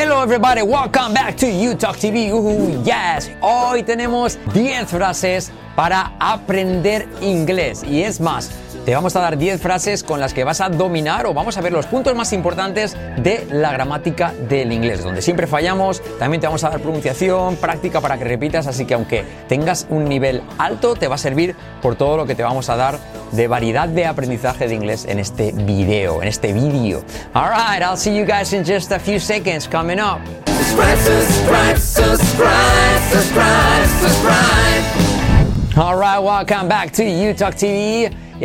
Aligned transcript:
Hello 0.00 0.22
everybody, 0.22 0.62
welcome 0.62 1.12
back 1.12 1.36
to 1.38 1.50
You 1.50 1.74
Talk 1.74 1.96
TV. 1.96 2.30
Uhu, 2.30 2.84
yes, 2.86 3.32
hoy 3.42 3.82
tenemos 3.82 4.38
10 4.54 4.86
frases 4.86 5.50
para 5.74 6.12
aprender 6.20 7.08
inglés. 7.20 7.82
Y 7.82 8.04
es 8.04 8.20
más, 8.20 8.48
te 8.88 8.94
vamos 8.94 9.14
a 9.16 9.20
dar 9.20 9.36
10 9.36 9.60
frases 9.60 10.02
con 10.02 10.18
las 10.18 10.32
que 10.32 10.44
vas 10.44 10.62
a 10.62 10.70
dominar 10.70 11.26
o 11.26 11.34
vamos 11.34 11.58
a 11.58 11.60
ver 11.60 11.72
los 11.72 11.84
puntos 11.84 12.14
más 12.14 12.32
importantes 12.32 12.96
de 13.18 13.46
la 13.50 13.70
gramática 13.70 14.32
del 14.48 14.72
inglés, 14.72 15.04
donde 15.04 15.20
siempre 15.20 15.46
fallamos. 15.46 16.00
También 16.18 16.40
te 16.40 16.46
vamos 16.46 16.64
a 16.64 16.70
dar 16.70 16.80
pronunciación, 16.80 17.56
práctica 17.56 18.00
para 18.00 18.16
que 18.16 18.24
repitas, 18.24 18.66
así 18.66 18.86
que 18.86 18.94
aunque 18.94 19.26
tengas 19.46 19.86
un 19.90 20.06
nivel 20.06 20.42
alto, 20.56 20.94
te 20.94 21.06
va 21.06 21.16
a 21.16 21.18
servir 21.18 21.54
por 21.82 21.96
todo 21.96 22.16
lo 22.16 22.24
que 22.24 22.34
te 22.34 22.42
vamos 22.42 22.70
a 22.70 22.76
dar 22.76 22.98
de 23.32 23.46
variedad 23.46 23.90
de 23.90 24.06
aprendizaje 24.06 24.68
de 24.68 24.76
inglés 24.76 25.04
en 25.06 25.18
este 25.18 25.52
video, 25.52 26.22
en 26.22 26.28
este 26.28 26.54
vídeo. 26.54 27.02
Alright, 27.34 27.82
I'll 27.82 27.98
see 27.98 28.16
you 28.16 28.24
guys 28.24 28.54
in 28.54 28.64
just 28.64 28.90
a 28.90 28.98
few 28.98 29.20
seconds 29.20 29.68
coming 29.68 30.00
up. 30.00 30.20
subscribe, 30.46 30.96
subscribe, 30.96 31.76
subscribe, 31.76 33.00
subscribe, 33.10 33.86
subscribe. 34.00 35.76
Alright, 35.76 36.22
welcome 36.22 36.68
back 36.68 36.90
to 36.92 37.04
You 37.04 37.34
Talk 37.34 37.54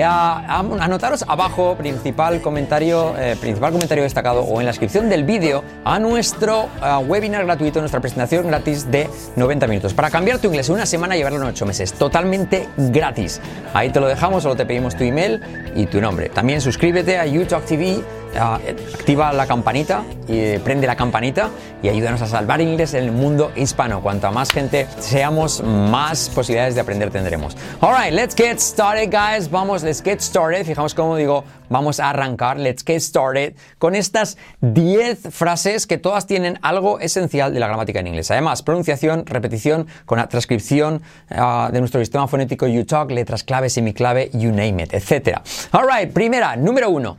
Am- 0.02 0.74
anotaros 0.80 1.24
abajo, 1.28 1.76
principal 1.76 2.42
comentario, 2.42 3.14
eh, 3.18 3.36
principal 3.40 3.72
comentario 3.72 4.04
destacado 4.04 4.42
o 4.42 4.60
en 4.60 4.66
la 4.66 4.72
descripción 4.72 5.10
del 5.10 5.24
vídeo 5.24 5.64
a 5.86 6.00
nuestro 6.00 6.68
webinar 7.08 7.46
gratuito, 7.46 7.80
nuestra 7.80 8.00
presentación 8.00 8.48
gratis 8.48 8.90
de 8.90 9.10
90 9.36 9.68
minutos. 9.68 9.94
Para 9.94 10.10
cambiar 10.10 10.40
tu 10.40 10.48
inglés 10.48 10.68
en 10.70 10.76
una 10.76 10.86
semana 10.86 11.16
y 11.16 11.20
llevarlo 11.20 11.40
en 11.42 11.48
8 11.50 11.66
meses, 11.66 11.94
totalmente 11.94 12.68
gratis. 12.78 13.40
Ahí 13.74 13.90
te 13.92 14.00
lo 14.00 14.08
dejamos, 14.08 14.44
solo 14.44 14.56
te 14.56 14.66
pedimos 14.66 14.96
tu 14.96 15.04
email 15.04 15.42
y 15.76 15.86
tu 15.86 16.02
nombre. 16.02 16.30
También 16.30 16.62
suscríbete 16.62 17.18
a 17.20 17.26
YouTalk 17.26 17.66
TV, 17.66 18.02
activa 18.36 19.34
la 19.34 19.46
campanita 19.48 20.04
y 20.28 20.58
prende 20.60 20.88
la 20.88 20.96
campanita 20.96 21.50
y 21.82 21.90
ayúdanos 21.90 22.22
a 22.22 22.28
salvar 22.28 22.62
inglés 22.62 22.94
en 22.94 23.04
el 23.04 23.12
mundo 23.12 23.52
hispano. 23.56 24.02
Cuanta 24.02 24.32
más 24.32 24.52
gente 24.52 24.88
seamos, 25.00 25.62
más 25.64 26.30
posibilidades 26.30 26.76
de 26.76 26.82
aprender 26.82 27.10
tendremos. 27.12 27.56
Alright, 27.82 28.14
let's 28.14 28.36
get 28.36 28.60
started, 28.60 29.12
guys. 29.12 29.50
Vamos, 29.50 29.84
let's 29.84 30.02
get 30.02 30.20
started. 30.22 30.66
Fijamos 30.66 30.94
cómo 30.94 31.16
digo, 31.16 31.44
vamos 31.70 32.00
a 32.00 32.10
arrancar. 32.10 32.58
Let's 32.58 32.84
get 32.86 33.02
started 33.02 33.56
con 33.80 33.96
estas 33.96 34.38
10 34.62 35.30
frases 35.32 35.88
que 35.88 35.98
todas 35.98 36.26
tienen 36.26 36.60
algo 36.62 37.00
esencial 37.00 37.54
de 37.54 37.60
la 37.60 37.68
gramática 37.68 38.00
en 38.00 38.08
inglés. 38.08 38.32
Además, 38.32 38.64
pronunciación, 38.64 39.26
repetición, 39.26 39.88
con 40.06 40.18
la 40.18 40.28
transcripción 40.30 41.02
ah, 41.30 41.70
de 41.72 41.80
nuestro 41.80 42.00
sistema 42.00 42.28
fonético 42.28 42.66
UTalk, 42.66 43.12
letras 43.12 43.44
clave, 43.44 43.70
semiclave, 43.70 44.30
you 44.34 44.52
name 44.52 44.84
it, 44.84 44.94
etc. 44.94 45.42
Alright, 45.72 46.14
primera, 46.14 46.56
número 46.56 46.90
uno. 46.90 47.18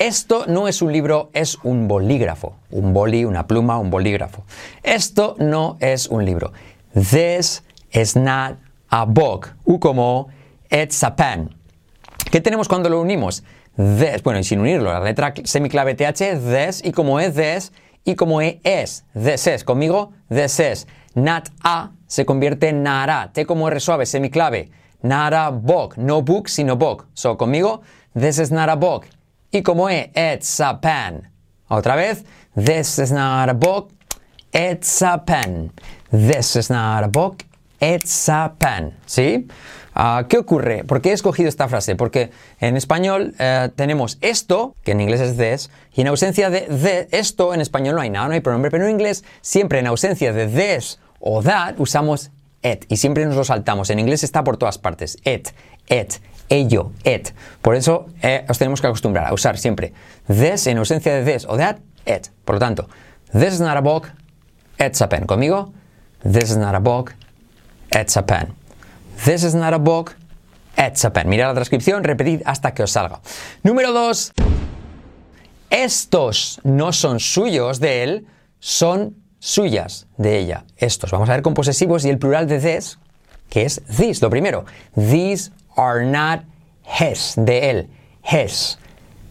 Esto 0.00 0.46
no 0.46 0.66
es 0.66 0.80
un 0.80 0.94
libro, 0.94 1.28
es 1.34 1.58
un 1.62 1.86
bolígrafo. 1.86 2.56
Un 2.70 2.94
boli, 2.94 3.26
una 3.26 3.46
pluma, 3.46 3.76
un 3.76 3.90
bolígrafo. 3.90 4.44
Esto 4.82 5.36
no 5.38 5.76
es 5.78 6.08
un 6.08 6.24
libro. 6.24 6.54
This 6.94 7.62
is 7.92 8.16
not 8.16 8.56
a 8.88 9.04
book. 9.04 9.48
U 9.66 9.78
como 9.78 10.28
it's 10.70 11.04
a 11.04 11.14
pen. 11.14 11.54
¿Qué 12.30 12.40
tenemos 12.40 12.66
cuando 12.66 12.88
lo 12.88 12.98
unimos? 12.98 13.44
This, 13.76 14.22
bueno, 14.22 14.40
y 14.40 14.44
sin 14.44 14.60
unirlo, 14.60 14.90
la 14.90 15.00
letra 15.00 15.34
semiclave 15.44 15.94
TH, 15.94 16.38
this, 16.48 16.82
y 16.82 16.92
como 16.92 17.20
es 17.20 17.34
this, 17.34 17.70
y 18.02 18.14
como 18.14 18.40
e 18.40 18.58
es, 18.64 19.04
this 19.12 19.46
is. 19.48 19.64
Conmigo, 19.64 20.14
this 20.30 20.58
is. 20.60 20.86
Not 21.14 21.50
a 21.62 21.90
se 22.06 22.24
convierte 22.24 22.70
en 22.70 22.82
nara. 22.82 23.32
T 23.34 23.44
como 23.44 23.68
R 23.68 23.78
suave, 23.78 24.06
semiclave. 24.06 24.70
Not 25.02 25.34
a 25.34 25.50
book. 25.50 25.98
No 25.98 26.22
book, 26.22 26.48
sino 26.48 26.76
book. 26.76 27.06
So, 27.12 27.36
conmigo, 27.36 27.82
this 28.18 28.38
is 28.38 28.50
not 28.50 28.70
a 28.70 28.76
book. 28.76 29.04
Y 29.52 29.62
como 29.62 29.90
E, 29.90 30.12
it's 30.14 30.60
a 30.60 30.80
pen. 30.80 31.28
Otra 31.68 31.96
vez, 31.96 32.24
this 32.54 32.98
is 32.98 33.10
not 33.10 33.48
a 33.48 33.54
book, 33.54 33.90
it's 34.52 35.02
a 35.02 35.18
pen. 35.24 35.72
This 36.10 36.56
is 36.56 36.70
not 36.70 37.04
a 37.04 37.08
book, 37.08 37.44
it's 37.80 38.28
a 38.28 38.54
pen. 38.58 38.96
¿Sí? 39.06 39.48
Ah, 39.94 40.24
¿Qué 40.28 40.38
ocurre? 40.38 40.84
¿Por 40.84 41.00
qué 41.00 41.10
he 41.10 41.12
escogido 41.12 41.48
esta 41.48 41.68
frase? 41.68 41.96
Porque 41.96 42.30
en 42.60 42.76
español 42.76 43.34
eh, 43.40 43.70
tenemos 43.74 44.18
esto, 44.20 44.76
que 44.84 44.92
en 44.92 45.00
inglés 45.00 45.20
es 45.20 45.36
this, 45.36 45.70
y 45.94 46.02
en 46.02 46.08
ausencia 46.08 46.48
de, 46.48 46.68
de 46.68 47.08
esto, 47.10 47.52
en 47.52 47.60
español 47.60 47.96
no 47.96 48.02
hay 48.02 48.10
nada, 48.10 48.28
no 48.28 48.34
hay 48.34 48.40
pronombre, 48.40 48.70
pero 48.70 48.84
en 48.84 48.92
inglés 48.92 49.24
siempre 49.40 49.80
en 49.80 49.88
ausencia 49.88 50.32
de 50.32 50.46
this 50.46 51.00
o 51.18 51.42
that 51.42 51.74
usamos 51.78 52.30
it 52.62 52.84
y 52.88 52.96
siempre 52.96 53.26
nos 53.26 53.36
lo 53.36 53.44
saltamos. 53.44 53.90
En 53.90 53.98
inglés 53.98 54.22
está 54.22 54.44
por 54.44 54.56
todas 54.56 54.78
partes. 54.78 55.16
It, 55.24 55.48
it, 55.88 56.14
ello, 56.50 56.92
it. 57.04 57.30
Por 57.62 57.74
eso 57.74 58.06
eh, 58.22 58.44
os 58.48 58.58
tenemos 58.58 58.80
que 58.80 58.88
acostumbrar 58.88 59.26
a 59.26 59.32
usar 59.32 59.56
siempre 59.56 59.94
this 60.26 60.66
en 60.66 60.76
ausencia 60.78 61.14
de 61.14 61.32
this 61.32 61.46
o 61.48 61.56
that, 61.56 61.78
it. 62.04 62.28
Por 62.44 62.56
lo 62.56 62.58
tanto, 62.58 62.88
this 63.32 63.54
is 63.54 63.60
not 63.60 63.76
a 63.76 63.80
book, 63.80 64.08
it's 64.78 65.00
a 65.00 65.08
pen. 65.08 65.24
¿Conmigo? 65.26 65.72
This 66.22 66.50
is 66.50 66.56
not 66.56 66.74
a 66.74 66.80
book, 66.80 67.14
it's 67.90 68.16
a 68.16 68.22
pen. 68.22 68.54
This 69.24 69.44
is 69.44 69.54
not 69.54 69.72
a 69.72 69.78
book, 69.78 70.16
it's 70.76 71.04
a 71.04 71.10
pen. 71.10 71.28
Mirad 71.28 71.48
la 71.48 71.54
transcripción, 71.54 72.04
repetid 72.04 72.42
hasta 72.44 72.74
que 72.74 72.82
os 72.82 72.90
salga. 72.90 73.20
Número 73.62 73.92
dos. 73.92 74.32
Estos 75.70 76.60
no 76.64 76.92
son 76.92 77.20
suyos 77.20 77.78
de 77.78 78.02
él, 78.02 78.26
son 78.58 79.14
suyas 79.38 80.08
de 80.16 80.38
ella. 80.38 80.64
Estos. 80.76 81.12
Vamos 81.12 81.28
a 81.28 81.32
ver 81.32 81.42
con 81.42 81.54
posesivos 81.54 82.04
y 82.04 82.10
el 82.10 82.18
plural 82.18 82.48
de 82.48 82.58
this, 82.58 82.98
que 83.48 83.62
es 83.62 83.80
these. 83.86 84.20
Lo 84.20 84.30
primero, 84.30 84.64
these 84.96 85.52
are 85.80 86.04
not 86.04 86.44
his, 86.84 87.34
de 87.36 87.70
él. 87.70 87.88
His. 88.22 88.76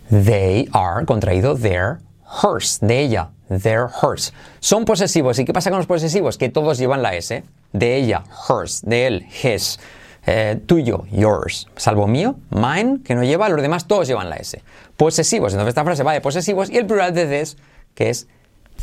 They 0.10 0.68
are, 0.74 1.06
contraído, 1.06 1.56
they're 1.56 2.00
hers, 2.42 2.80
de 2.80 3.02
ella. 3.02 3.30
They're 3.50 3.88
hers. 3.88 4.34
Son 4.60 4.86
posesivos. 4.86 5.38
¿Y 5.40 5.46
qué 5.46 5.54
pasa 5.54 5.70
con 5.70 5.78
los 5.78 5.88
posesivos? 5.88 6.38
Que 6.38 6.50
todos 6.50 6.80
llevan 6.80 7.02
la 7.02 7.16
S. 7.16 7.44
De 7.72 7.96
ella, 7.96 8.24
hers. 8.48 8.82
De 8.82 9.06
él, 9.06 9.28
his. 9.44 9.80
Eh, 10.26 10.60
tuyo, 10.66 11.06
yours. 11.12 11.68
Salvo 11.76 12.08
mío, 12.08 12.36
mine, 12.50 13.00
que 13.04 13.16
no 13.16 13.24
lleva, 13.24 13.50
los 13.50 13.62
demás 13.62 13.88
todos 13.88 14.08
llevan 14.08 14.30
la 14.30 14.38
S. 14.38 14.62
Posesivos. 14.98 15.54
Entonces 15.54 15.70
esta 15.70 15.84
frase 15.84 16.04
va 16.04 16.14
de 16.14 16.22
posesivos 16.22 16.70
y 16.70 16.78
el 16.78 16.86
plural 16.86 17.14
de 17.14 17.26
this, 17.26 17.58
que 17.96 18.10
es 18.10 18.28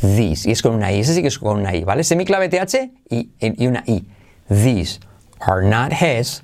these. 0.01 0.49
Y 0.49 0.53
es 0.53 0.61
con 0.61 0.73
una 0.73 0.91
I. 0.91 1.03
Sí 1.03 1.21
que 1.21 1.27
es 1.27 1.39
con 1.39 1.57
una 1.59 1.75
I, 1.75 1.83
¿vale? 1.83 2.03
Semiclave 2.03 2.49
TH 2.49 2.91
y, 3.09 3.29
y 3.39 3.67
una 3.67 3.83
I. 3.85 4.05
These 4.49 4.99
are 5.39 5.63
not 5.63 5.91
his, 5.91 6.43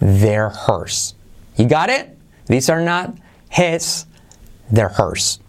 they're 0.00 0.50
hers. 0.50 1.14
You 1.56 1.66
got 1.66 1.90
it? 1.90 2.16
These 2.46 2.70
are 2.70 2.80
not 2.80 3.14
his, 3.50 4.06
they're 4.70 4.88
hers. 4.88 5.40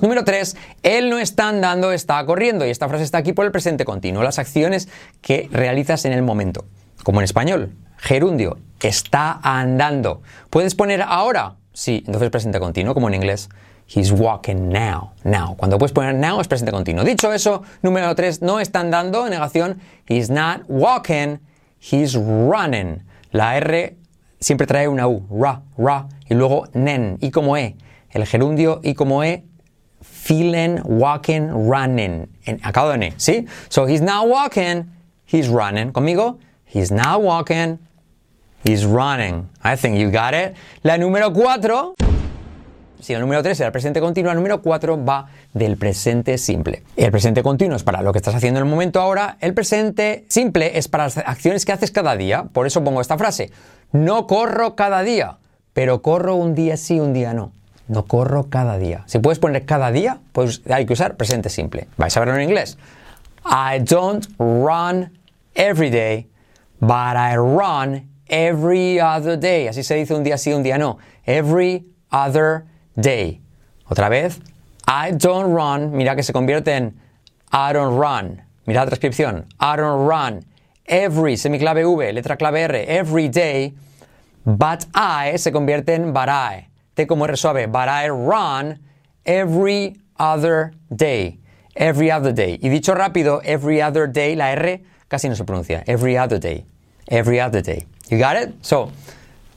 Número 0.00 0.24
3, 0.24 0.56
él 0.82 1.08
no 1.08 1.18
está 1.18 1.48
andando, 1.48 1.92
está 1.92 2.24
corriendo. 2.26 2.66
Y 2.66 2.70
esta 2.70 2.88
frase 2.88 3.04
está 3.04 3.18
aquí 3.18 3.32
por 3.32 3.44
el 3.46 3.52
presente 3.52 3.84
continuo, 3.84 4.22
las 4.22 4.38
acciones 4.38 4.88
que 5.22 5.48
realizas 5.52 6.04
en 6.04 6.12
el 6.12 6.22
momento. 6.22 6.64
Como 7.04 7.20
en 7.20 7.24
español, 7.24 7.72
gerundio, 7.96 8.58
está 8.82 9.40
andando. 9.42 10.22
¿Puedes 10.50 10.74
poner 10.74 11.02
ahora? 11.02 11.54
Sí, 11.72 12.02
entonces 12.06 12.30
presente 12.30 12.58
continuo, 12.60 12.92
como 12.92 13.08
en 13.08 13.14
inglés. 13.14 13.48
He's 13.86 14.10
walking 14.10 14.68
now, 14.68 15.12
now. 15.24 15.56
Cuando 15.56 15.78
puedes 15.78 15.92
poner 15.92 16.14
now 16.14 16.40
es 16.40 16.48
presente 16.48 16.72
continuo. 16.72 17.04
Dicho 17.04 17.32
eso, 17.32 17.62
número 17.82 18.14
3, 18.14 18.42
no 18.42 18.60
está 18.60 18.80
andando, 18.80 19.28
negación. 19.28 19.80
He's 20.08 20.28
not 20.28 20.62
walking, 20.68 21.38
he's 21.80 22.14
running. 22.14 23.02
La 23.34 23.56
R 23.56 23.96
siempre 24.38 24.64
trae 24.64 24.86
una 24.86 25.08
U, 25.08 25.26
ra, 25.28 25.62
ra, 25.76 26.06
y 26.28 26.34
luego 26.34 26.68
nen, 26.72 27.18
y 27.20 27.32
como 27.32 27.56
E. 27.56 27.74
El 28.10 28.26
gerundio 28.26 28.80
y 28.84 28.94
como 28.94 29.24
E 29.24 29.42
feeling, 30.00 30.78
walking, 30.84 31.48
running. 31.68 32.28
En, 32.44 32.60
acabado 32.62 32.94
en 32.94 33.02
E, 33.02 33.12
¿sí? 33.16 33.44
So 33.70 33.88
he's 33.88 34.00
now 34.00 34.24
walking, 34.24 34.84
he's 35.26 35.48
running. 35.48 35.90
¿Conmigo? 35.90 36.38
He's 36.64 36.92
now 36.92 37.18
walking, 37.18 37.80
he's 38.62 38.86
running. 38.86 39.48
I 39.64 39.74
think 39.74 39.98
you 39.98 40.12
got 40.12 40.32
it. 40.32 40.54
La 40.84 40.96
número 40.96 41.32
4. 41.34 41.96
Si 43.04 43.12
el 43.12 43.20
número 43.20 43.42
3 43.42 43.60
era 43.60 43.66
el 43.66 43.72
presente 43.72 44.00
continuo, 44.00 44.32
el 44.32 44.38
número 44.38 44.62
4 44.62 45.04
va 45.04 45.26
del 45.52 45.76
presente 45.76 46.38
simple. 46.38 46.84
El 46.96 47.10
presente 47.10 47.42
continuo 47.42 47.76
es 47.76 47.82
para 47.82 48.00
lo 48.00 48.12
que 48.12 48.18
estás 48.18 48.34
haciendo 48.34 48.60
en 48.60 48.64
el 48.64 48.70
momento 48.70 48.98
ahora. 48.98 49.36
El 49.42 49.52
presente 49.52 50.24
simple 50.30 50.78
es 50.78 50.88
para 50.88 51.04
las 51.04 51.18
acciones 51.18 51.66
que 51.66 51.72
haces 51.72 51.90
cada 51.90 52.16
día. 52.16 52.44
Por 52.44 52.66
eso 52.66 52.82
pongo 52.82 53.02
esta 53.02 53.18
frase. 53.18 53.50
No 53.92 54.26
corro 54.26 54.74
cada 54.74 55.02
día, 55.02 55.36
pero 55.74 56.00
corro 56.00 56.36
un 56.36 56.54
día 56.54 56.78
sí, 56.78 56.98
un 56.98 57.12
día 57.12 57.34
no. 57.34 57.52
No 57.88 58.06
corro 58.06 58.48
cada 58.48 58.78
día. 58.78 59.02
Si 59.04 59.18
puedes 59.18 59.38
poner 59.38 59.66
cada 59.66 59.92
día, 59.92 60.20
pues 60.32 60.62
hay 60.70 60.86
que 60.86 60.94
usar 60.94 61.18
presente 61.18 61.50
simple. 61.50 61.88
Vais 61.98 62.16
a 62.16 62.20
verlo 62.20 62.36
en 62.36 62.48
inglés. 62.48 62.78
I 63.44 63.80
don't 63.80 64.26
run 64.38 65.10
every 65.54 65.90
day, 65.90 66.26
but 66.80 67.16
I 67.18 67.36
run 67.36 68.08
every 68.28 68.98
other 68.98 69.38
day. 69.38 69.68
Así 69.68 69.82
se 69.82 69.94
dice 69.94 70.14
un 70.14 70.24
día 70.24 70.38
sí, 70.38 70.54
un 70.54 70.62
día 70.62 70.78
no. 70.78 70.96
Every 71.26 71.84
other 72.10 72.64
day. 72.96 73.40
Otra 73.88 74.08
vez. 74.08 74.40
I 74.86 75.12
don't 75.12 75.52
run. 75.52 75.96
Mira 75.96 76.14
que 76.14 76.22
se 76.22 76.32
convierte 76.32 76.68
en 76.68 77.00
I 77.52 77.72
don't 77.72 77.98
run. 77.98 78.42
Mira 78.66 78.84
la 78.84 78.90
transcripción. 78.90 79.46
I 79.60 79.76
don't 79.76 80.06
run. 80.06 80.44
Every, 80.86 81.36
semiclave 81.36 81.84
V, 81.84 82.12
letra 82.12 82.36
clave 82.36 82.62
R, 82.64 82.84
every 82.86 83.28
day. 83.28 83.74
But 84.44 84.86
I 84.94 85.36
se 85.36 85.50
convierte 85.50 85.90
en 85.90 86.12
but 86.12 86.28
I. 86.28 86.68
T 86.94 87.06
como 87.06 87.24
R 87.24 87.36
suave. 87.36 87.66
But 87.70 87.88
I 87.88 88.08
run 88.08 88.78
every 89.24 89.96
other 90.18 90.72
day. 90.94 91.38
Every 91.76 92.10
other 92.10 92.32
day. 92.32 92.58
Y 92.62 92.68
dicho 92.68 92.94
rápido, 92.94 93.40
every 93.44 93.80
other 93.80 94.06
day, 94.06 94.36
la 94.36 94.52
R 94.52 94.80
casi 95.08 95.28
no 95.28 95.34
se 95.34 95.44
pronuncia. 95.44 95.82
Every 95.86 96.16
other 96.16 96.38
day. 96.38 96.66
Every 97.08 97.40
other 97.40 97.62
day. 97.62 97.86
You 98.10 98.18
got 98.18 98.36
it? 98.36 98.54
So, 98.62 98.92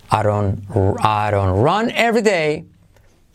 I 0.09 0.23
don't, 0.23 0.63
I 0.99 1.31
don't 1.31 1.61
run 1.61 1.91
every 1.91 2.21
day, 2.21 2.65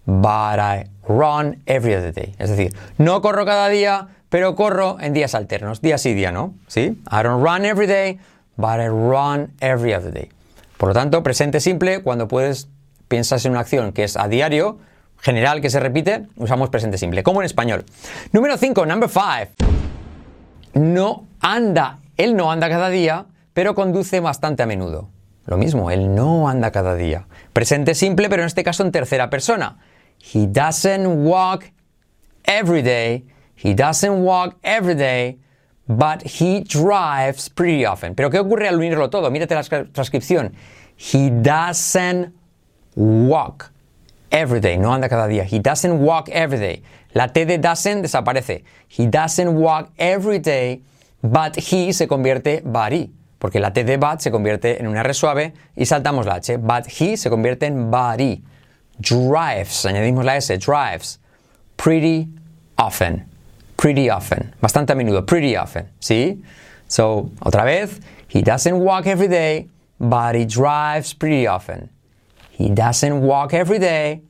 but 0.07 0.59
I 0.59 0.87
run 1.09 1.63
every 1.67 1.95
other 1.95 2.13
day. 2.13 2.35
Es 2.39 2.51
decir, 2.51 2.75
no 2.99 3.21
corro 3.23 3.45
cada 3.45 3.69
día, 3.69 4.09
pero 4.29 4.55
corro 4.55 4.99
en 5.01 5.13
días 5.13 5.35
alternos, 5.35 5.81
día 5.81 5.99
sí, 5.99 6.15
día 6.15 6.33
no. 6.33 6.55
¿Sí? 6.67 6.99
I 7.11 7.23
don't 7.23 7.45
run 7.45 7.65
every 7.65 7.87
day, 7.87 8.19
but 8.57 8.81
I 8.81 8.89
run 8.89 9.53
every 9.61 9.95
other 9.95 10.13
day. 10.13 10.31
Por 10.77 10.89
lo 10.89 10.95
tanto, 10.95 11.23
presente 11.23 11.61
simple, 11.61 12.03
cuando 12.03 12.29
puedes, 12.29 12.69
piensas 13.09 13.45
en 13.45 13.53
una 13.53 13.61
acción 13.61 13.93
que 13.93 14.05
es 14.05 14.17
a 14.17 14.29
diario, 14.29 14.79
general 15.19 15.61
que 15.61 15.71
se 15.71 15.79
repite, 15.79 16.27
usamos 16.37 16.71
presente 16.71 16.99
simple, 16.99 17.23
como 17.23 17.41
en 17.41 17.47
español. 17.47 17.85
Número 18.33 18.57
5, 18.57 18.87
number 18.87 19.09
5. 19.09 19.71
No 20.75 21.27
anda, 21.41 21.99
él 22.17 22.35
no 22.35 22.51
anda 22.51 22.69
cada 22.69 22.89
día, 22.89 23.27
pero 23.53 23.75
conduce 23.75 24.21
bastante 24.21 24.63
a 24.63 24.67
menudo. 24.67 25.09
Lo 25.47 25.57
mismo, 25.57 25.91
él 25.91 26.15
no 26.15 26.49
anda 26.49 26.71
cada 26.71 26.95
día. 26.95 27.27
Presente 27.53 27.95
simple, 27.95 28.29
pero 28.29 28.43
en 28.43 28.47
este 28.47 28.65
caso 28.65 28.83
en 28.83 28.93
tercera 28.93 29.29
persona. 29.29 29.79
He 30.25 30.47
doesn't 30.47 31.25
walk 31.25 31.73
every 32.45 32.81
day. 32.81 33.25
He 33.57 33.75
doesn't 33.75 34.23
walk 34.23 34.57
every 34.63 34.95
day, 34.95 35.39
but 35.89 36.23
he 36.23 36.61
drives 36.61 37.49
pretty 37.49 37.85
often. 37.85 38.15
Pero 38.15 38.31
¿qué 38.31 38.39
ocurre 38.39 38.69
al 38.69 38.77
unirlo 38.77 39.11
todo? 39.11 39.31
Mírate 39.31 39.55
la 39.55 39.63
transcripción. 39.63 40.53
He 40.97 41.29
doesn't 41.29 42.33
walk 42.95 43.73
every 44.31 44.61
day. 44.61 44.77
No 44.79 44.93
anda 44.93 45.09
cada 45.09 45.27
día. 45.27 45.45
He 45.45 45.59
doesn't 45.59 46.01
walk 46.01 46.29
every 46.29 46.59
day. 46.59 46.83
La 47.15 47.27
T 47.27 47.45
de 47.45 47.59
doesn't 47.59 48.03
desaparece. 48.03 48.63
He 48.89 49.07
doesn't 49.07 49.53
walk 49.53 49.91
every 49.99 50.39
day, 50.39 50.83
but 51.21 51.57
he 51.57 51.93
se 51.93 52.07
convierte 52.07 52.63
body. 52.65 53.11
Porque 53.41 53.59
la 53.61 53.71
T 53.71 53.83
de 53.83 53.97
but 53.99 54.21
se 54.21 54.31
convierte 54.31 54.79
en 54.79 54.87
una 54.87 55.01
R 55.01 55.13
suave 55.15 55.53
y 55.77 55.85
saltamos 55.85 56.27
la 56.27 56.37
H. 56.37 56.59
But 56.59 56.87
he 56.87 57.17
se 57.17 57.29
convierte 57.29 57.67
en 57.67 57.91
body. 57.91 58.45
Drives, 59.03 59.85
añadimos 59.85 60.25
la 60.25 60.37
S, 60.37 60.57
drives. 60.59 61.19
Pretty 61.77 62.29
often. 62.79 63.25
Pretty 63.77 64.09
often. 64.09 64.55
Bastante 64.63 64.93
a 64.93 64.95
menudo. 64.95 65.27
Pretty 65.27 65.57
often. 65.57 65.89
¿Sí? 66.01 66.41
So, 66.87 67.31
otra 67.41 67.65
vez. 67.65 68.01
He 68.29 68.43
doesn't 68.43 68.79
walk 68.79 69.07
every 69.07 69.29
day, 69.29 69.69
but 69.99 70.35
he 70.35 70.47
drives 70.47 71.13
pretty 71.13 71.47
often. 71.47 71.91
He 72.51 72.69
doesn't 72.71 73.21
walk 73.21 73.53
every 73.53 73.79
day, 73.79 74.23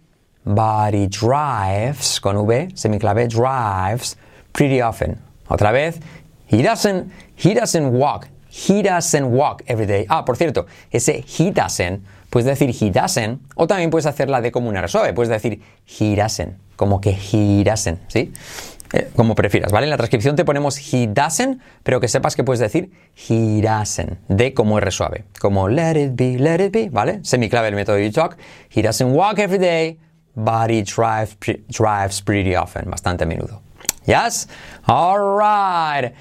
but 0.45 0.95
he 0.95 1.07
drives, 1.07 2.19
con 2.19 2.47
V, 2.47 2.69
semiclave, 2.75 3.29
drives 3.29 4.17
pretty 4.53 4.81
often. 4.81 5.21
Otra 5.49 5.71
vez. 5.71 6.01
He 6.47 6.63
doesn't, 6.63 7.13
he 7.37 7.55
doesn't 7.55 7.93
walk. 7.93 8.29
He 8.49 8.83
doesn't 8.83 9.31
walk 9.31 9.63
every 9.67 9.87
day. 9.87 10.07
Ah, 10.09 10.23
por 10.23 10.37
cierto, 10.37 10.67
ese 10.91 11.23
he 11.25 11.51
doesn't, 11.51 12.03
puedes 12.32 12.46
decir 12.46 12.75
he 12.81 12.90
doesn't, 12.90 13.43
o 13.56 13.67
también 13.67 13.90
puedes 13.90 14.06
hacerla 14.06 14.40
de 14.40 14.50
como 14.50 14.70
una 14.70 14.88
suave, 14.88 15.12
puedes 15.12 15.29
decir 15.29 15.61
doesn't, 16.17 16.56
como 16.76 16.99
que 16.99 17.12
doesn't, 17.62 18.00
¿sí? 18.08 18.32
Eh, 18.94 19.11
como 19.14 19.34
prefieras, 19.34 19.70
¿vale? 19.70 19.84
En 19.84 19.90
la 19.90 19.99
transcripción 19.99 20.34
te 20.34 20.46
ponemos 20.46 20.79
he 20.94 21.08
doesn't, 21.08 21.61
pero 21.82 22.00
que 22.00 22.08
sepas 22.08 22.34
que 22.34 22.43
puedes 22.43 22.61
decir 22.61 22.90
doesn't, 23.29 24.19
de 24.29 24.55
como 24.55 24.79
R 24.79 24.90
suave, 24.90 25.25
como 25.40 25.69
let 25.69 26.02
it 26.02 26.12
be, 26.14 26.38
let 26.38 26.64
it 26.64 26.73
be, 26.73 26.88
¿vale? 26.88 27.20
Semiclave 27.23 27.69
el 27.69 27.75
método 27.75 27.99
you 27.99 28.11
talk. 28.11 28.38
He 28.75 28.81
doesn't 28.81 29.12
walk 29.14 29.38
every 29.38 29.58
day, 29.58 29.99
but 30.35 30.70
he 30.70 30.82
drives, 30.82 31.37
drives 31.69 32.23
pretty 32.23 32.56
often, 32.56 32.90
bastante 32.90 33.25
a 33.25 33.26
menudo. 33.26 33.61
Yes? 34.06 34.49
All 34.87 35.38
right. 35.38 36.14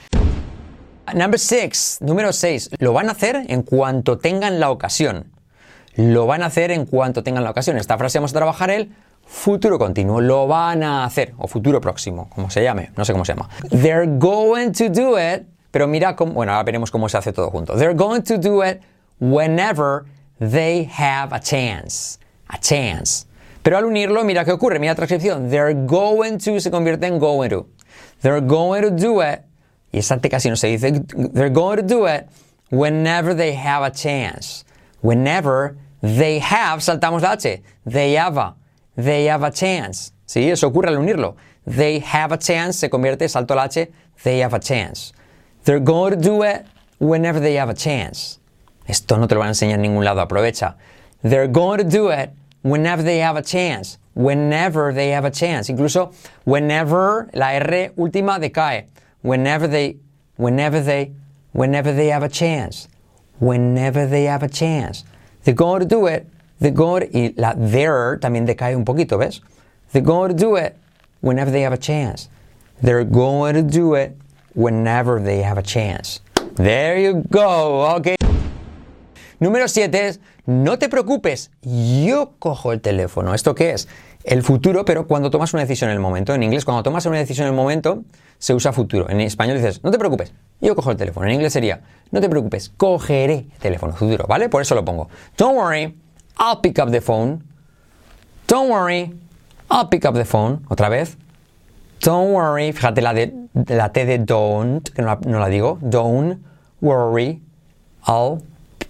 Number 1.13 1.39
six, 1.39 1.99
número 2.01 2.33
6. 2.33 2.71
Lo 2.79 2.91
van 2.91 3.07
a 3.07 3.13
hacer 3.13 3.45
en 3.47 3.63
cuanto 3.63 4.17
tengan 4.17 4.59
la 4.59 4.71
ocasión. 4.71 5.31
Lo 5.95 6.25
van 6.25 6.43
a 6.43 6.47
hacer 6.47 6.71
en 6.71 6.85
cuanto 6.85 7.23
tengan 7.23 7.43
la 7.43 7.51
ocasión. 7.51 7.77
Esta 7.77 7.97
frase 7.97 8.19
vamos 8.19 8.31
a 8.31 8.35
trabajar 8.35 8.71
el 8.71 8.91
futuro 9.25 9.77
continuo. 9.77 10.21
Lo 10.21 10.47
van 10.47 10.83
a 10.83 11.05
hacer. 11.05 11.33
O 11.37 11.47
futuro 11.47 11.81
próximo, 11.81 12.29
como 12.29 12.49
se 12.49 12.63
llame. 12.63 12.91
No 12.97 13.05
sé 13.05 13.13
cómo 13.13 13.25
se 13.25 13.33
llama. 13.33 13.49
They're 13.69 14.07
going 14.07 14.71
to 14.73 14.89
do 14.89 15.17
it. 15.17 15.43
Pero 15.71 15.87
mira 15.87 16.15
cómo. 16.15 16.33
Bueno, 16.33 16.53
ahora 16.53 16.63
veremos 16.63 16.91
cómo 16.91 17.09
se 17.09 17.17
hace 17.17 17.33
todo 17.33 17.49
junto. 17.49 17.75
They're 17.75 17.95
going 17.95 18.21
to 18.23 18.37
do 18.37 18.63
it 18.63 18.81
whenever 19.19 20.05
they 20.39 20.89
have 20.97 21.35
a 21.35 21.39
chance. 21.39 22.19
A 22.47 22.59
chance. 22.59 23.25
Pero 23.63 23.77
al 23.77 23.85
unirlo, 23.85 24.23
mira 24.23 24.43
qué 24.43 24.51
ocurre. 24.51 24.79
Mira 24.79 24.93
la 24.93 24.95
transcripción. 24.95 25.49
They're 25.49 25.73
going 25.73 26.37
to 26.39 26.59
se 26.59 26.71
convierte 26.71 27.07
en 27.07 27.19
going 27.19 27.49
to. 27.49 27.67
They're 28.21 28.41
going 28.41 28.81
to 28.83 28.91
do 28.91 29.21
it 29.21 29.41
y 29.91 29.99
esa 29.99 30.17
T 30.17 30.29
casi 30.29 30.49
no 30.49 30.55
se 30.55 30.67
dice. 30.67 30.91
They're 31.33 31.49
going 31.49 31.77
to 31.77 31.83
do 31.83 32.07
it 32.07 32.27
whenever 32.69 33.35
they 33.35 33.53
have 33.53 33.83
a 33.83 33.91
chance. 33.91 34.63
Whenever 35.01 35.77
they 36.01 36.39
have, 36.39 36.79
saltamos 36.79 37.21
la 37.21 37.33
H. 37.33 37.61
They 37.85 38.13
have 38.13 38.37
a, 38.37 38.55
they 38.95 39.25
have 39.25 39.43
a 39.43 39.51
chance. 39.51 40.11
¿Sí? 40.25 40.49
Eso 40.49 40.69
ocurre 40.69 40.87
al 40.87 40.97
unirlo. 40.97 41.35
They 41.65 41.99
have 41.99 42.31
a 42.31 42.37
chance 42.37 42.79
se 42.79 42.89
convierte, 42.89 43.29
salto 43.29 43.55
la 43.55 43.65
H, 43.65 43.87
they 44.23 44.39
have 44.39 44.53
a 44.53 44.59
chance. 44.59 45.13
They're 45.63 45.79
going 45.79 46.11
to 46.11 46.17
do 46.17 46.41
it 46.41 46.65
whenever 46.99 47.39
they 47.39 47.55
have 47.55 47.69
a 47.69 47.73
chance. 47.73 48.39
Esto 48.87 49.17
no 49.17 49.27
te 49.27 49.35
lo 49.35 49.41
van 49.41 49.49
a 49.49 49.51
enseñar 49.51 49.75
en 49.75 49.83
ningún 49.83 50.03
lado, 50.03 50.25
aprovecha. 50.25 50.75
They're 51.21 51.47
going 51.47 51.77
to 51.77 51.83
do 51.83 52.09
it 52.09 52.31
whenever 52.63 53.03
they 53.03 53.19
have 53.19 53.37
a 53.37 53.43
chance. 53.43 53.99
Whenever 54.13 54.91
they 54.91 55.09
have 55.09 55.23
a 55.23 55.31
chance. 55.31 55.69
Incluso 55.69 56.13
whenever, 56.45 57.29
la 57.33 57.51
R 57.51 57.93
última 57.95 58.39
decae 58.39 58.87
whenever 59.21 59.67
they, 59.67 59.97
whenever 60.37 60.81
they, 60.81 61.11
whenever 61.51 61.93
they 61.93 62.07
have 62.07 62.23
a 62.23 62.29
chance. 62.29 62.87
Whenever 63.41 64.05
they 64.05 64.25
have 64.25 64.43
a 64.43 64.47
chance. 64.47 65.03
They're 65.43 65.53
going 65.53 65.81
to 65.81 65.85
do 65.85 66.05
it. 66.05 66.27
They're 66.59 66.71
going 66.71 67.09
to, 67.09 67.17
y 67.17 67.33
la 67.35 67.55
there 67.57 68.19
también 68.19 68.45
decae 68.45 68.75
un 68.75 68.85
poquito, 68.85 69.17
¿ves? 69.17 69.41
They're 69.91 70.05
going 70.05 70.29
to 70.29 70.35
do 70.35 70.55
it 70.55 70.75
whenever 71.21 71.51
they 71.51 71.63
have 71.63 71.73
a 71.73 71.77
chance. 71.77 72.29
They're 72.83 73.03
going 73.03 73.55
to 73.55 73.63
do 73.63 73.95
it 73.95 74.15
whenever 74.53 75.19
they 75.19 75.41
have 75.41 75.57
a 75.57 75.63
chance. 75.63 76.21
There 76.55 76.99
you 76.99 77.23
go, 77.29 77.95
okay. 77.97 78.15
Número 79.39 79.67
7 79.67 80.07
es, 80.07 80.19
no 80.45 80.77
te 80.77 80.87
preocupes, 80.87 81.49
yo 81.63 82.33
cojo 82.37 82.71
el 82.71 82.81
teléfono. 82.81 83.33
¿Esto 83.33 83.55
qué 83.55 83.71
es? 83.71 83.87
El 84.23 84.43
futuro, 84.43 84.85
pero 84.85 85.07
cuando 85.07 85.31
tomas 85.31 85.53
una 85.55 85.63
decisión 85.63 85.89
en 85.89 85.95
el 85.95 85.99
momento. 85.99 86.35
En 86.35 86.43
inglés, 86.43 86.63
cuando 86.63 86.83
tomas 86.83 87.07
una 87.07 87.17
decisión 87.17 87.47
en 87.47 87.53
el 87.53 87.57
momento, 87.57 88.03
se 88.37 88.53
usa 88.53 88.71
futuro. 88.71 89.09
En 89.09 89.19
español 89.19 89.57
dices, 89.57 89.83
no 89.83 89.89
te 89.89 89.97
preocupes, 89.97 90.31
yo 90.61 90.75
cojo 90.75 90.91
el 90.91 90.97
teléfono. 90.97 91.25
En 91.27 91.33
inglés 91.33 91.53
sería, 91.53 91.81
no 92.11 92.21
te 92.21 92.29
preocupes, 92.29 92.69
cogeré 92.77 93.47
el 93.51 93.59
teléfono, 93.59 93.93
futuro, 93.93 94.25
¿vale? 94.27 94.49
Por 94.49 94.61
eso 94.61 94.75
lo 94.75 94.85
pongo. 94.85 95.09
Don't 95.37 95.57
worry, 95.57 95.97
I'll 96.37 96.61
pick 96.61 96.79
up 96.79 96.91
the 96.91 97.01
phone. 97.01 97.43
Don't 98.47 98.69
worry, 98.69 99.13
I'll 99.69 99.89
pick 99.89 100.05
up 100.05 100.13
the 100.13 100.25
phone. 100.25 100.61
Otra 100.69 100.89
vez. 100.89 101.17
Don't 102.01 102.33
worry, 102.33 102.71
fíjate 102.73 103.01
la, 103.01 103.13
de, 103.13 103.31
la 103.67 103.89
T 103.89 104.05
de 104.05 104.17
don't, 104.17 104.89
que 104.89 105.01
no 105.01 105.07
la, 105.07 105.19
no 105.25 105.39
la 105.39 105.47
digo. 105.47 105.77
Don't 105.81 106.43
worry, 106.81 107.41
I'll 108.07 108.41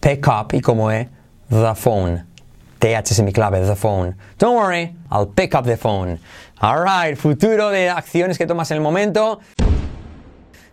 pick 0.01 0.27
up, 0.27 0.53
y 0.53 0.61
como 0.61 0.89
es, 0.89 1.07
the 1.49 1.75
phone. 1.75 2.25
TH 2.79 3.13
semiclave, 3.13 3.67
the 3.67 3.75
phone. 3.75 4.15
Don't 4.39 4.55
worry, 4.55 4.95
I'll 5.11 5.27
pick 5.27 5.53
up 5.53 5.65
the 5.65 5.77
phone. 5.77 6.19
Alright, 6.63 7.17
futuro 7.17 7.69
de 7.69 7.89
acciones 7.89 8.37
que 8.37 8.47
tomas 8.47 8.71
en 8.71 8.77
el 8.77 8.83
momento. 8.83 9.39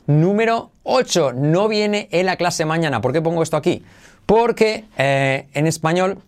Número 0.06 0.70
8. 0.88 1.34
No 1.34 1.68
viene 1.68 2.08
en 2.10 2.26
la 2.26 2.36
clase 2.36 2.64
mañana. 2.64 3.00
¿Por 3.00 3.12
qué 3.12 3.20
pongo 3.20 3.42
esto 3.42 3.56
aquí? 3.56 3.84
Porque 4.26 4.86
eh, 4.96 5.46
en 5.52 5.66
español, 5.66 6.18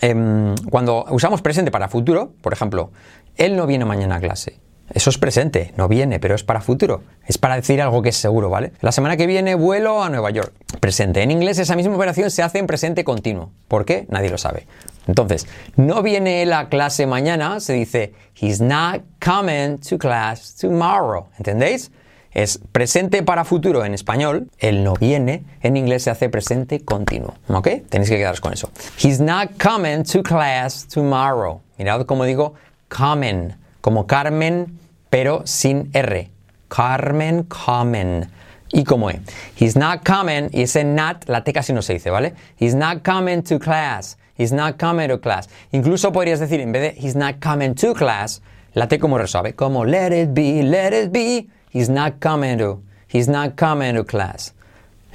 em, 0.00 0.54
cuando 0.70 1.06
usamos 1.10 1.42
presente 1.42 1.70
para 1.70 1.88
futuro, 1.88 2.32
por 2.42 2.52
ejemplo, 2.52 2.90
él 3.36 3.56
no 3.56 3.66
viene 3.66 3.84
mañana 3.84 4.16
a 4.16 4.20
clase. 4.20 4.58
Eso 4.90 5.08
es 5.08 5.16
presente, 5.16 5.72
no 5.76 5.88
viene, 5.88 6.20
pero 6.20 6.34
es 6.34 6.44
para 6.44 6.60
futuro. 6.60 7.02
Es 7.26 7.38
para 7.38 7.56
decir 7.56 7.80
algo 7.80 8.02
que 8.02 8.10
es 8.10 8.16
seguro, 8.16 8.50
¿vale? 8.50 8.72
La 8.82 8.92
semana 8.92 9.16
que 9.16 9.26
viene 9.26 9.54
vuelo 9.54 10.02
a 10.02 10.10
Nueva 10.10 10.30
York. 10.30 10.52
Presente. 10.80 11.22
En 11.22 11.30
inglés 11.30 11.58
esa 11.58 11.76
misma 11.76 11.96
operación 11.96 12.30
se 12.30 12.42
hace 12.42 12.58
en 12.58 12.66
presente 12.66 13.04
continuo. 13.04 13.52
¿Por 13.68 13.86
qué? 13.86 14.06
Nadie 14.10 14.28
lo 14.28 14.36
sabe. 14.36 14.66
Entonces, 15.06 15.46
no 15.76 16.02
viene 16.02 16.44
la 16.44 16.68
clase 16.68 17.06
mañana, 17.06 17.60
se 17.60 17.72
dice 17.72 18.12
he's 18.38 18.60
not 18.60 19.02
coming 19.24 19.78
to 19.78 19.96
class 19.96 20.56
tomorrow. 20.56 21.28
¿Entendéis? 21.38 21.90
Es 22.32 22.60
presente 22.72 23.22
para 23.22 23.44
futuro 23.44 23.84
en 23.84 23.94
español, 23.94 24.48
él 24.58 24.84
no 24.84 24.94
viene, 24.94 25.44
en 25.60 25.76
inglés 25.76 26.04
se 26.04 26.10
hace 26.10 26.28
presente 26.28 26.84
continuo. 26.84 27.34
¿Ok? 27.48 27.68
Tenéis 27.88 28.08
que 28.10 28.16
quedaros 28.16 28.40
con 28.40 28.52
eso. 28.52 28.70
He's 29.02 29.20
not 29.20 29.50
coming 29.62 30.02
to 30.04 30.22
class 30.22 30.86
tomorrow. 30.86 31.60
Mirad 31.78 32.06
cómo 32.06 32.24
digo 32.24 32.54
coming, 32.88 33.54
como 33.80 34.06
Carmen 34.06 34.78
pero 35.12 35.42
sin 35.44 35.90
R. 35.92 36.30
Carmen, 36.68 37.42
comen. 37.42 38.30
Y 38.72 38.82
como 38.84 39.10
E. 39.10 39.20
He's 39.60 39.76
not 39.76 40.02
coming, 40.06 40.48
y 40.52 40.62
ese 40.62 40.84
not, 40.84 41.28
la 41.28 41.44
T 41.44 41.52
casi 41.52 41.74
no 41.74 41.82
se 41.82 41.92
dice, 41.92 42.08
¿vale? 42.08 42.32
He's 42.58 42.74
not 42.74 43.02
coming 43.04 43.42
to 43.42 43.58
class. 43.58 44.16
He's 44.38 44.52
not 44.52 44.78
coming 44.80 45.08
to 45.08 45.20
class. 45.20 45.50
Incluso 45.72 46.12
podrías 46.12 46.40
decir, 46.40 46.60
en 46.60 46.72
vez 46.72 46.94
de 46.94 46.98
he's 46.98 47.14
not 47.14 47.40
coming 47.42 47.74
to 47.74 47.92
class, 47.92 48.40
La 48.72 48.88
T 48.88 48.98
como 48.98 49.18
resuave, 49.18 49.54
como 49.54 49.84
let 49.84 50.18
it 50.18 50.30
be, 50.32 50.62
let 50.62 50.94
it 50.94 51.12
be. 51.12 51.46
He's 51.72 51.88
not 51.88 52.20
coming 52.20 52.58
to, 52.58 52.82
he's 53.08 53.28
not 53.28 53.56
coming 53.56 53.94
to 53.94 54.04
class. 54.04 54.52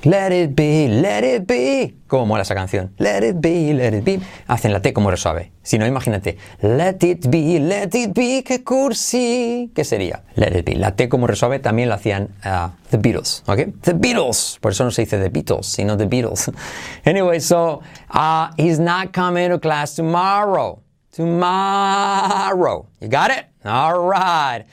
Let 0.03 0.31
it 0.31 0.55
be, 0.55 0.87
let 0.87 1.23
it 1.23 1.47
be. 1.47 1.95
¿Cómo 2.07 2.25
mola 2.27 2.43
esa 2.43 2.55
canción? 2.55 2.91
Let 2.97 3.23
it 3.23 3.41
be, 3.41 3.73
let 3.73 3.93
it 3.93 4.03
be. 4.03 4.19
Hacen 4.47 4.71
la 4.71 4.79
T 4.79 4.93
como 4.93 5.11
resuave. 5.11 5.51
Si 5.63 5.77
no, 5.77 5.85
imagínate. 5.85 6.37
Let 6.61 7.03
it 7.03 7.29
be, 7.29 7.59
let 7.59 7.95
it 7.95 8.13
be. 8.13 8.43
¡Qué 8.43 8.63
cursi! 8.63 9.71
¿Qué 9.75 9.83
sería? 9.83 10.23
Let 10.35 10.55
it 10.55 10.65
be. 10.65 10.75
La 10.75 10.95
T 10.95 11.09
como 11.09 11.27
resuave 11.27 11.59
también 11.59 11.89
lo 11.89 11.95
hacían 11.95 12.29
uh, 12.45 12.69
The 12.89 12.97
Beatles. 12.97 13.43
¿Ok? 13.47 13.81
The 13.81 13.93
Beatles. 13.93 14.59
Por 14.61 14.71
eso 14.71 14.83
no 14.83 14.91
se 14.91 15.03
dice 15.03 15.19
The 15.19 15.29
Beatles, 15.29 15.65
sino 15.65 15.97
The 15.97 16.05
Beatles. 16.05 16.51
anyway, 17.05 17.39
so 17.39 17.81
uh, 18.11 18.49
he's 18.57 18.79
not 18.79 19.11
coming 19.13 19.49
to 19.49 19.59
class 19.59 19.95
tomorrow. 19.95 20.79
Tomorrow. 21.11 22.85
You 23.01 23.09
got 23.09 23.31
it? 23.31 23.45
All 23.65 23.99
right. 23.99 24.65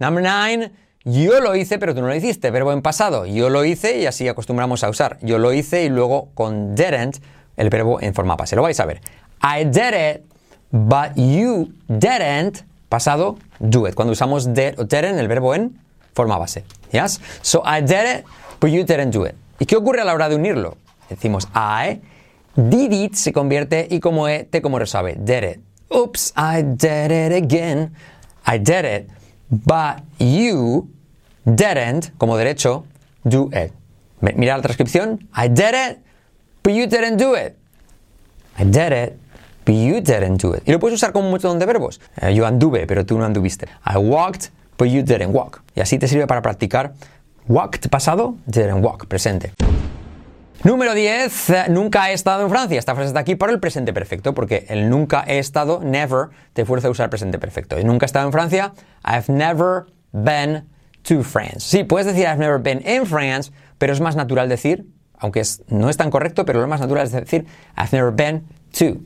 Number 0.00 0.22
nine. 0.22 0.72
Yo 1.04 1.40
lo 1.40 1.54
hice, 1.54 1.78
pero 1.78 1.94
tú 1.94 2.00
no 2.00 2.08
lo 2.08 2.14
hiciste. 2.14 2.50
Verbo 2.50 2.72
en 2.72 2.82
pasado. 2.82 3.24
Yo 3.26 3.48
lo 3.48 3.64
hice 3.64 3.98
y 3.98 4.06
así 4.06 4.26
acostumbramos 4.28 4.82
a 4.82 4.90
usar. 4.90 5.18
Yo 5.22 5.38
lo 5.38 5.52
hice 5.52 5.84
y 5.84 5.88
luego 5.88 6.30
con 6.34 6.74
didn't 6.74 7.18
el 7.56 7.70
verbo 7.70 8.00
en 8.00 8.14
forma 8.14 8.36
pase. 8.36 8.56
Lo 8.56 8.62
vais 8.62 8.80
a 8.80 8.86
ver. 8.86 9.00
I 9.42 9.64
did 9.64 9.94
it, 9.94 10.22
but 10.72 11.14
you 11.16 11.72
didn't. 11.88 12.64
Pasado, 12.88 13.38
do 13.60 13.86
it. 13.86 13.94
Cuando 13.94 14.12
usamos 14.12 14.52
did 14.52 14.78
o 14.78 14.84
didn't, 14.84 15.18
el 15.18 15.28
verbo 15.28 15.54
en 15.54 15.78
forma 16.12 16.38
base. 16.38 16.64
Yes? 16.90 17.20
So 17.42 17.62
I 17.64 17.80
did 17.80 18.18
it, 18.18 18.24
but 18.60 18.70
you 18.70 18.84
didn't 18.84 19.12
do 19.12 19.24
it. 19.24 19.34
¿Y 19.58 19.66
qué 19.66 19.76
ocurre 19.76 20.00
a 20.00 20.04
la 20.04 20.12
hora 20.12 20.28
de 20.28 20.34
unirlo? 20.34 20.76
Decimos 21.08 21.48
I 21.54 22.00
did 22.56 22.92
it 22.92 23.14
se 23.14 23.32
convierte 23.32 23.86
y 23.90 24.00
como 24.00 24.28
e, 24.28 24.44
te 24.44 24.60
como 24.60 24.78
resabe. 24.78 25.16
Did 25.18 25.44
it. 25.44 25.60
Oops, 25.90 26.32
I 26.36 26.62
did 26.62 27.10
it 27.10 27.32
again. 27.32 27.92
I 28.46 28.58
did 28.58 28.84
it, 28.84 29.10
but 29.50 30.02
you 30.18 30.88
didn't, 31.44 32.12
como 32.18 32.36
derecho, 32.36 32.84
do 33.24 33.50
it. 33.52 33.72
Mira 34.20 34.56
la 34.56 34.62
transcripción. 34.62 35.28
I 35.34 35.48
did 35.48 35.74
it, 35.74 35.98
but 36.62 36.72
you 36.72 36.86
didn't 36.86 37.16
do 37.16 37.34
it. 37.34 37.56
I 38.58 38.64
did 38.64 38.92
it, 38.92 39.18
but 39.64 39.74
you 39.74 40.00
didn't 40.00 40.40
do 40.40 40.54
it. 40.54 40.62
Y 40.66 40.72
lo 40.72 40.78
puedes 40.78 40.94
usar 40.94 41.12
como 41.12 41.26
un 41.26 41.32
montón 41.32 41.58
de 41.58 41.66
verbos. 41.66 42.00
Eh, 42.20 42.34
yo 42.34 42.46
anduve, 42.46 42.86
pero 42.86 43.04
tú 43.04 43.18
no 43.18 43.24
anduviste. 43.24 43.66
I 43.84 43.96
walked, 43.96 44.50
but 44.78 44.88
you 44.88 45.02
didn't 45.02 45.34
walk. 45.34 45.62
Y 45.74 45.80
así 45.80 45.98
te 45.98 46.06
sirve 46.06 46.26
para 46.26 46.42
practicar 46.42 46.92
walked 47.48 47.88
pasado, 47.88 48.36
didn't 48.46 48.84
walk 48.84 49.06
presente. 49.06 49.52
Número 50.62 50.94
10. 50.94 51.50
eh, 51.50 51.64
Nunca 51.70 52.10
he 52.10 52.12
estado 52.12 52.42
en 52.42 52.50
Francia. 52.50 52.78
Esta 52.78 52.94
frase 52.94 53.08
está 53.08 53.20
aquí 53.20 53.34
para 53.34 53.52
el 53.52 53.60
presente 53.60 53.92
perfecto, 53.94 54.34
porque 54.34 54.66
el 54.68 54.90
nunca 54.90 55.24
he 55.26 55.38
estado, 55.38 55.80
never, 55.82 56.28
te 56.52 56.66
fuerza 56.66 56.88
a 56.88 56.90
usar 56.90 57.04
el 57.04 57.10
presente 57.10 57.38
perfecto. 57.38 57.78
Y 57.78 57.84
nunca 57.84 58.04
he 58.04 58.08
estado 58.08 58.26
en 58.26 58.32
Francia. 58.32 58.72
I've 59.04 59.32
never 59.32 59.86
been 60.12 60.68
to 61.04 61.22
France. 61.22 61.60
Sí, 61.60 61.84
puedes 61.84 62.06
decir 62.06 62.26
I've 62.26 62.38
never 62.38 62.58
been 62.60 62.86
in 62.86 63.06
France, 63.06 63.50
pero 63.78 63.94
es 63.94 64.00
más 64.00 64.16
natural 64.16 64.50
decir, 64.50 64.84
aunque 65.18 65.42
no 65.68 65.88
es 65.88 65.96
tan 65.96 66.10
correcto, 66.10 66.44
pero 66.44 66.60
lo 66.60 66.66
más 66.66 66.80
natural 66.80 67.06
es 67.06 67.12
decir 67.12 67.46
I've 67.76 67.92
never 67.92 68.12
been 68.12 68.44
to 68.78 69.00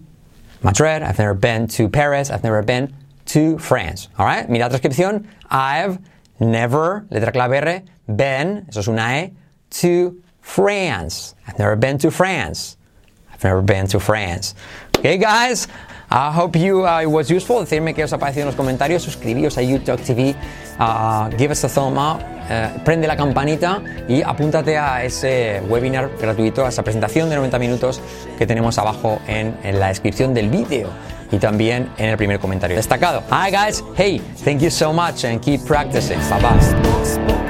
Madrid, 0.63 1.03
I've 1.05 1.19
never 1.19 1.35
been 1.35 1.69
to 1.69 1.89
Paris, 1.89 2.31
I've 2.31 2.43
never 2.43 2.65
been 2.65 2.93
to 3.27 3.59
France. 3.59 4.09
Alright? 4.19 4.49
Mira 4.49 4.65
la 4.65 4.71
transcripción. 4.71 5.29
I've 5.51 5.99
never, 6.41 7.05
letra 7.11 7.31
clave 7.31 7.59
R, 7.59 7.85
been, 8.09 8.67
eso 8.69 8.81
es 8.81 8.89
una 8.89 9.21
E, 9.21 9.33
to 9.71 10.17
France. 10.45 11.35
I've 11.49 11.59
never 11.59 11.75
been 11.77 11.99
to 11.99 12.11
France. 12.11 12.77
I've 13.33 13.43
never 13.43 13.63
been 13.63 13.87
to 13.89 13.99
France. 13.99 14.55
Okay, 14.99 15.19
guys. 15.19 15.67
I 16.11 16.31
hope 16.31 16.55
you 16.55 16.87
uh, 16.87 17.01
it 17.01 17.11
was 17.11 17.29
useful. 17.31 17.61
Decidme 17.61 17.93
qué 17.95 18.05
os 18.05 18.13
ha 18.13 18.19
parecido 18.19 18.43
en 18.43 18.47
los 18.47 18.55
comentarios. 18.55 19.03
Suscribíos 19.03 19.57
a 19.59 19.63
YouTube 19.63 20.01
TV. 20.05 20.37
uh, 20.79 21.29
give 21.37 21.51
us 21.51 21.65
a 21.65 21.69
thumb 21.69 21.99
up. 21.99 22.21
uh, 22.45 22.85
prende 22.85 23.07
la 23.07 23.17
campanita 23.17 23.83
y 24.09 24.23
apúntate 24.23 24.77
a 24.77 25.03
ese 25.05 25.63
webinar 25.69 26.11
gratuito, 26.21 26.65
a 26.65 26.69
esa 26.69 26.83
presentación 26.83 27.31
de 27.31 27.37
90 27.37 27.59
minutos 27.59 28.01
que 28.39 28.47
tenemos 28.47 28.79
abajo 28.79 29.19
en, 29.27 29.57
en 29.63 29.81
la 29.81 29.89
descripción 29.89 30.35
del 30.35 30.51
vídeo 30.51 30.91
y 31.31 31.39
también 31.39 31.91
en 31.97 32.11
el 32.11 32.17
primer 32.17 32.39
comentario 32.39 32.77
destacado. 32.77 33.23
Hi 33.31 33.51
guys, 33.51 33.83
hey, 33.97 34.21
thank 34.45 34.61
you 34.61 34.71
so 34.71 34.93
much 34.93 35.25
and 35.25 35.41
keep 35.41 35.65
practicing. 35.67 36.19
Bye 36.29 37.44